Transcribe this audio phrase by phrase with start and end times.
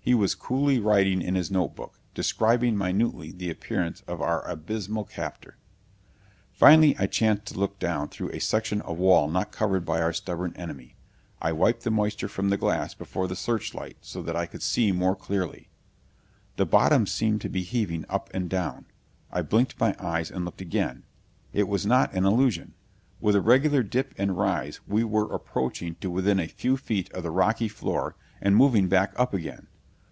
[0.00, 5.58] He was coolly writing in his notebook, describing minutely the appearance of our abysmal captor.
[6.50, 10.14] Finally I chanced to look down through a section of wall not covered by our
[10.14, 10.96] stubborn enemy.
[11.42, 14.92] I wiped the moisture from the glass before the searchlight so that I could see
[14.92, 15.68] more clearly.
[16.56, 18.86] The bottom seemed to be heaving up and down.
[19.30, 21.02] I blinked my eyes and looked again.
[21.52, 22.72] It was not an illusion.
[23.20, 27.24] With a regular dip and rise we were approaching to within a few feet of
[27.24, 29.66] the rocky floor and moving back up again.